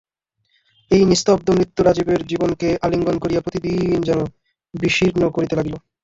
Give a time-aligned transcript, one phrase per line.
[0.91, 4.19] এই নিস্তব্ধ মৃত্যু রাজীবের জীবনকে আলিঙ্গন করিয়া প্রতিদিন যেন
[4.73, 5.75] বিশীর্ণ করিতে লাগিল।